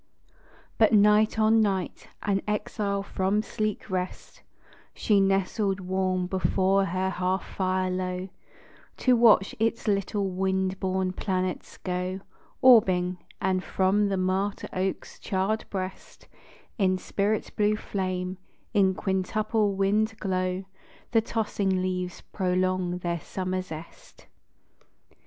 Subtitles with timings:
[0.79, 4.41] But night on night, an exile from sleek rest,
[4.95, 8.29] She nestled warm before her hearth fire low,
[8.97, 12.21] To watch its little wind born planets go
[12.63, 16.27] Orbing; and from the martyr oak's charred breast,
[16.79, 18.39] In spirit blue flame,
[18.73, 20.65] in quintuple wild glow,
[21.11, 24.25] The tossing leaves prolong their summer zest.